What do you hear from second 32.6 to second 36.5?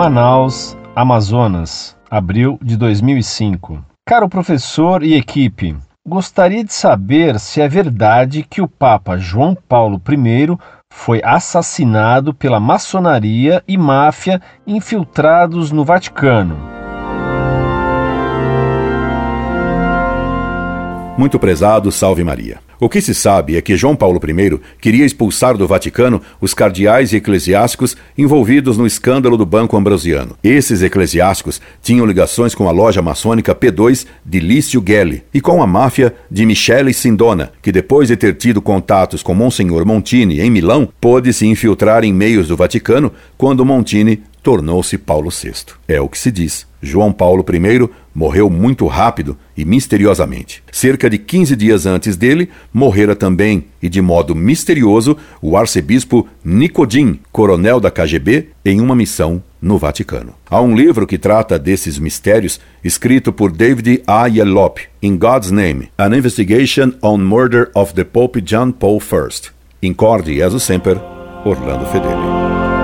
a loja maçônica P2 de Lício Gelli e com a máfia de